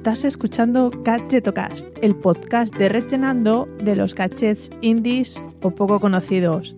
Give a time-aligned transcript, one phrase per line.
[0.00, 6.74] Estás escuchando Gadgetocast, el podcast de Rellenando de los gadgets indies o poco conocidos.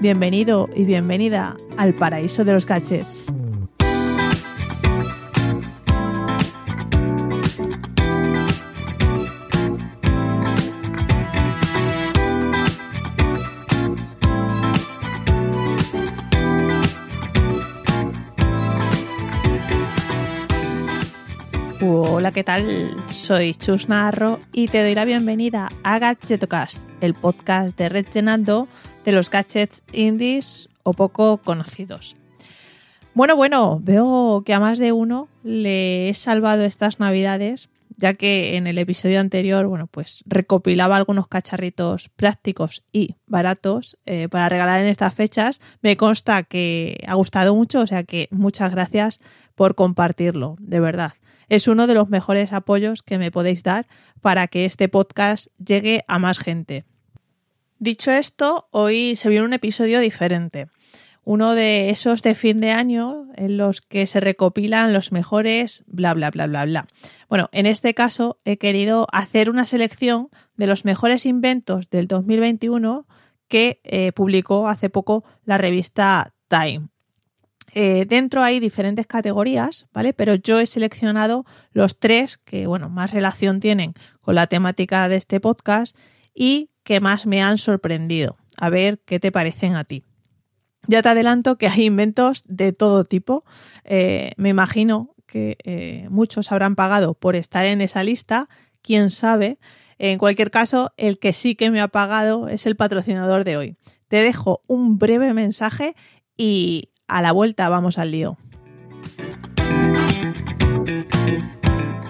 [0.00, 3.26] Bienvenido y bienvenida al paraíso de los gadgets.
[21.92, 22.94] Hola, ¿qué tal?
[23.10, 28.68] Soy Chus Narro y te doy la bienvenida a Gadgetocast, el podcast de Red Llenando
[29.04, 32.14] de los gadgets indies o poco conocidos.
[33.12, 38.56] Bueno, bueno, veo que a más de uno le he salvado estas navidades, ya que
[38.56, 44.80] en el episodio anterior, bueno, pues recopilaba algunos cacharritos prácticos y baratos eh, para regalar
[44.80, 45.60] en estas fechas.
[45.82, 49.18] Me consta que ha gustado mucho, o sea que muchas gracias
[49.56, 51.14] por compartirlo, de verdad
[51.50, 53.86] es uno de los mejores apoyos que me podéis dar
[54.22, 56.84] para que este podcast llegue a más gente.
[57.78, 60.68] Dicho esto, hoy se viene un episodio diferente.
[61.24, 66.14] Uno de esos de fin de año en los que se recopilan los mejores bla
[66.14, 66.86] bla bla bla bla.
[67.28, 73.06] Bueno, en este caso he querido hacer una selección de los mejores inventos del 2021
[73.48, 76.88] que eh, publicó hace poco la revista Time.
[77.72, 80.12] Eh, dentro hay diferentes categorías, ¿vale?
[80.12, 85.16] Pero yo he seleccionado los tres que, bueno, más relación tienen con la temática de
[85.16, 85.96] este podcast
[86.34, 88.36] y que más me han sorprendido.
[88.56, 90.04] A ver qué te parecen a ti.
[90.88, 93.44] Ya te adelanto que hay inventos de todo tipo.
[93.84, 98.48] Eh, me imagino que eh, muchos habrán pagado por estar en esa lista.
[98.82, 99.58] Quién sabe.
[99.98, 103.76] En cualquier caso, el que sí que me ha pagado es el patrocinador de hoy.
[104.08, 105.94] Te dejo un breve mensaje
[106.36, 108.38] y a la vuelta vamos al lío.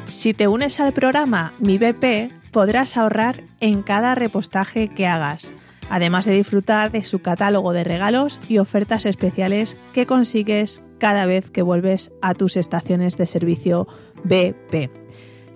[0.09, 5.51] Si te unes al programa Mi BP, podrás ahorrar en cada repostaje que hagas,
[5.89, 11.51] además de disfrutar de su catálogo de regalos y ofertas especiales que consigues cada vez
[11.51, 13.87] que vuelves a tus estaciones de servicio
[14.25, 14.91] BP.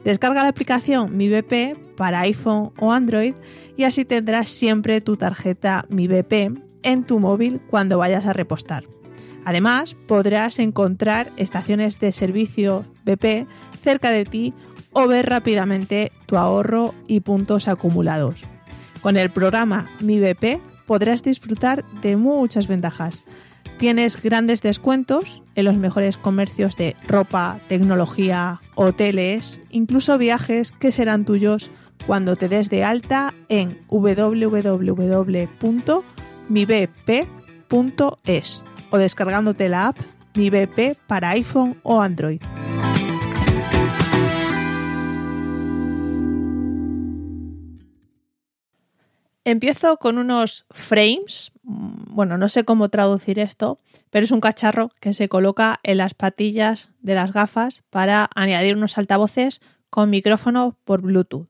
[0.04, 3.34] Descarga la aplicación Mi BP para iPhone o Android
[3.76, 8.84] y así tendrás siempre tu tarjeta Mi BP en tu móvil cuando vayas a repostar.
[9.44, 13.46] Además, podrás encontrar estaciones de servicio BP
[13.82, 14.54] cerca de ti
[14.92, 18.44] o ver rápidamente tu ahorro y puntos acumulados.
[19.02, 23.24] Con el programa Mi BP podrás disfrutar de muchas ventajas.
[23.76, 31.24] Tienes grandes descuentos en los mejores comercios de ropa, tecnología, hoteles, incluso viajes que serán
[31.24, 31.70] tuyos
[32.06, 33.78] cuando te des de alta en
[36.48, 39.98] www.mibp.es o descargándote la app
[40.34, 42.40] Mi BP para iPhone o Android.
[49.46, 51.52] Empiezo con unos frames.
[51.62, 53.78] Bueno, no sé cómo traducir esto,
[54.08, 58.76] pero es un cacharro que se coloca en las patillas de las gafas para añadir
[58.76, 61.48] unos altavoces con micrófono por Bluetooth.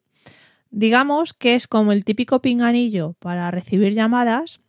[0.70, 4.60] Digamos que es como el típico pinganillo para recibir llamadas,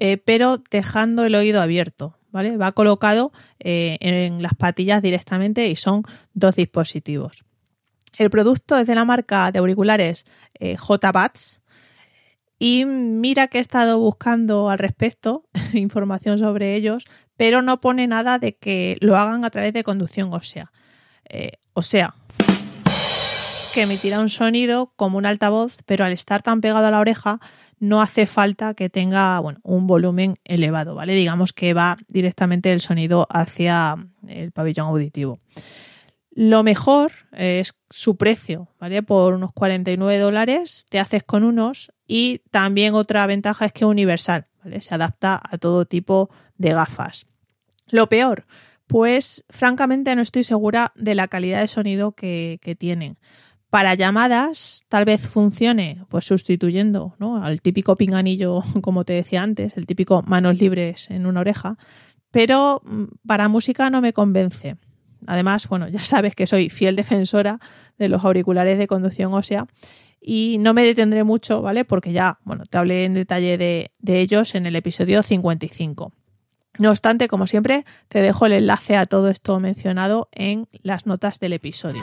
[0.00, 2.56] eh, pero dejando el oído abierto, ¿vale?
[2.56, 6.02] Va colocado eh, en las patillas directamente y son
[6.32, 7.44] dos dispositivos.
[8.16, 10.24] El producto es de la marca de auriculares
[10.58, 11.60] eh, JBuds
[12.58, 15.44] y mira que he estado buscando al respecto
[15.74, 17.04] información sobre ellos,
[17.36, 20.72] pero no pone nada de que lo hagan a través de conducción ósea.
[21.74, 22.14] o sea,
[23.74, 27.38] que emitirá un sonido como un altavoz, pero al estar tan pegado a la oreja
[27.80, 31.14] no hace falta que tenga un volumen elevado, ¿vale?
[31.14, 33.96] Digamos que va directamente el sonido hacia
[34.28, 35.40] el pabellón auditivo.
[36.30, 39.02] Lo mejor es su precio, ¿vale?
[39.02, 43.90] Por unos 49 dólares te haces con unos y también otra ventaja es que es
[43.90, 44.80] universal, ¿vale?
[44.82, 47.26] Se adapta a todo tipo de gafas.
[47.88, 48.44] Lo peor,
[48.86, 53.18] pues francamente no estoy segura de la calidad de sonido que, que tienen.
[53.70, 59.86] Para llamadas tal vez funcione pues sustituyendo al típico pinganillo, como te decía antes, el
[59.86, 61.78] típico manos libres en una oreja,
[62.32, 64.76] pero mm, para música no me convence.
[65.26, 67.60] Además, bueno, ya sabes que soy fiel defensora
[67.96, 69.66] de los auriculares de conducción ósea
[70.20, 71.84] y no me detendré mucho, ¿vale?
[71.84, 76.12] Porque ya, bueno, te hablé en detalle de, de ellos en el episodio 55.
[76.78, 81.38] No obstante, como siempre, te dejo el enlace a todo esto mencionado en las notas
[81.38, 82.02] del episodio.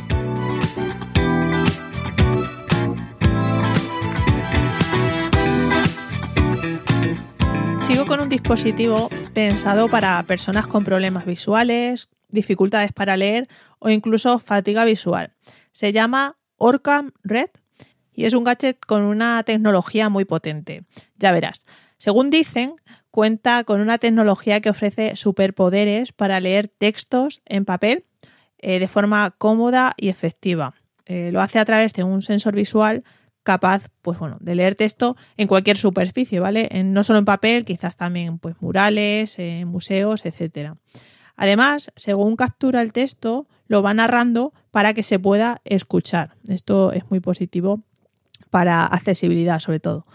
[8.38, 13.48] Dispositivo pensado para personas con problemas visuales, dificultades para leer
[13.80, 15.34] o incluso fatiga visual.
[15.72, 17.50] Se llama Orcam Red
[18.14, 20.84] y es un gadget con una tecnología muy potente.
[21.16, 21.66] Ya verás.
[21.98, 22.76] Según dicen,
[23.10, 28.06] cuenta con una tecnología que ofrece superpoderes para leer textos en papel
[28.60, 30.76] eh, de forma cómoda y efectiva.
[31.08, 33.04] Eh, lo hace a través de un sensor visual
[33.48, 36.70] capaz, pues bueno, de leer texto en cualquier superficie, ¿vale?
[36.84, 40.76] no solo en papel, quizás también pues murales, museos, etcétera.
[41.38, 46.36] Además, según captura el texto, lo va narrando para que se pueda escuchar.
[46.50, 47.84] Esto es muy positivo
[48.50, 50.06] para accesibilidad, sobre todo.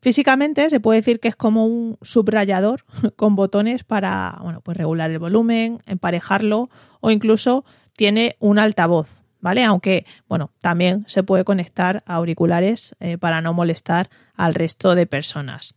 [0.00, 2.84] Físicamente se puede decir que es como un subrayador
[3.16, 6.68] con botones para bueno, pues regular el volumen, emparejarlo
[7.00, 7.64] o incluso
[7.96, 9.64] tiene un altavoz, ¿vale?
[9.64, 15.06] Aunque, bueno, también se puede conectar a auriculares eh, para no molestar al resto de
[15.06, 15.74] personas.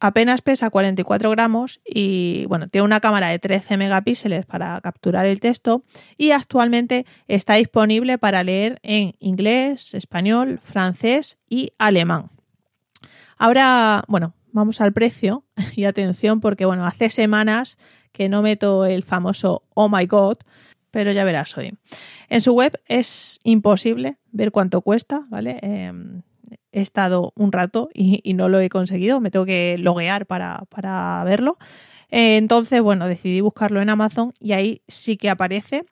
[0.00, 5.40] Apenas pesa 44 gramos y bueno, tiene una cámara de 13 megapíxeles para capturar el
[5.40, 5.82] texto
[6.16, 12.30] y actualmente está disponible para leer en inglés, español, francés y alemán.
[13.38, 15.44] Ahora, bueno, vamos al precio
[15.74, 17.78] y atención porque bueno, hace semanas
[18.12, 20.36] que no meto el famoso oh my god,
[20.94, 21.74] pero ya verás hoy.
[22.28, 25.58] En su web es imposible ver cuánto cuesta, ¿vale?
[25.60, 26.22] Em,
[26.70, 30.62] he estado un rato y, no lo he conseguido, me tengo que loguear para,
[31.24, 31.58] verlo.
[32.10, 35.84] Eh, entonces, bueno, decidí buscarlo en Amazon y ahí sí que aparece.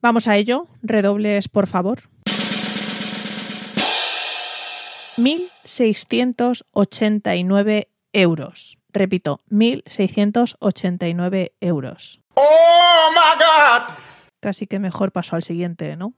[0.00, 2.02] Vamos a ello, redobles por favor.
[5.16, 8.78] 1.689 euros.
[8.92, 12.20] Repito, 1.689 euros.
[12.34, 14.05] ¡Oh, my God!
[14.40, 16.14] Casi que mejor paso al siguiente, ¿no?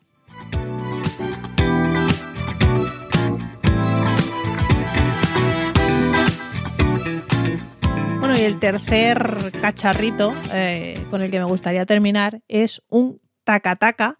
[8.38, 14.19] y el tercer cacharrito eh, con el que me gustaría terminar es un taca-taca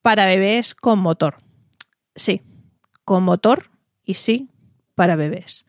[0.00, 1.36] para bebés con motor.
[2.16, 2.42] Sí,
[3.04, 3.70] con motor
[4.04, 4.48] y sí,
[4.96, 5.64] para bebés.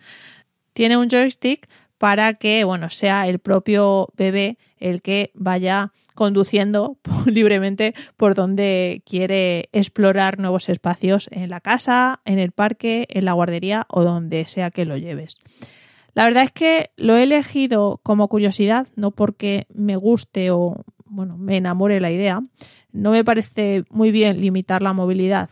[0.74, 7.94] Tiene un joystick para que, bueno, sea el propio bebé el que vaya conduciendo libremente
[8.18, 13.86] por donde quiere explorar nuevos espacios en la casa, en el parque, en la guardería
[13.89, 15.39] o donde sea que lo lleves.
[16.13, 21.38] La verdad es que lo he elegido como curiosidad, no porque me guste o bueno,
[21.38, 22.42] me enamore la idea.
[22.92, 25.50] No me parece muy bien limitar la movilidad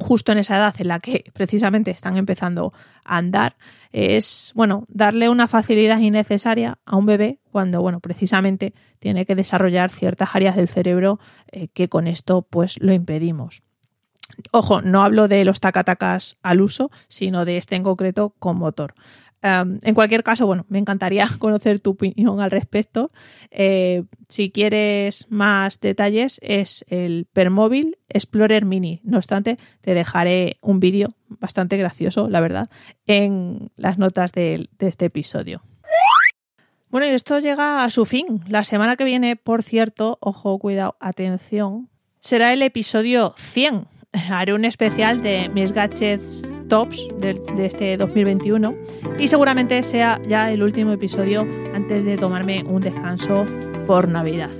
[0.00, 2.72] justo en esa edad en la que precisamente están empezando
[3.04, 3.56] a andar,
[3.92, 9.90] es bueno, darle una facilidad innecesaria a un bebé cuando bueno, precisamente tiene que desarrollar
[9.90, 11.20] ciertas áreas del cerebro
[11.52, 13.62] eh, que con esto pues lo impedimos.
[14.52, 18.94] Ojo, no hablo de los tacatacas al uso, sino de este en concreto con motor.
[19.42, 23.10] Em, en cualquier caso, bueno, me encantaría conocer tu opinión al respecto.
[23.50, 29.00] Eh, si quieres más detalles, es el Permóvil Explorer Mini.
[29.02, 32.68] No obstante, te dejaré un vídeo bastante gracioso, la verdad,
[33.06, 35.62] en las notas de, de este episodio.
[36.90, 38.42] Bueno, y esto llega a su fin.
[38.48, 41.88] La semana que viene, por cierto, ojo, cuidado, atención,
[42.20, 43.86] será el episodio 100.
[44.30, 48.74] Haré un especial de mis gadgets tops de, este 2021
[49.18, 53.44] y seguramente sea ya el último episodio antes de tomarme un descanso
[53.86, 54.50] por Navidad.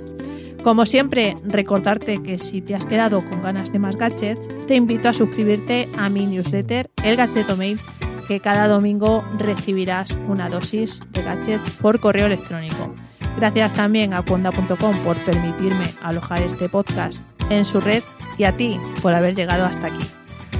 [0.63, 5.09] Como siempre, recordarte que si te has quedado con ganas de más gadgets, te invito
[5.09, 7.79] a suscribirte a mi newsletter El Gadgeto Mail,
[8.27, 12.93] que cada domingo recibirás una dosis de gadgets por correo electrónico.
[13.37, 18.03] Gracias también a cuonda.com por permitirme alojar este podcast en su red
[18.37, 20.20] y a ti por haber llegado hasta aquí.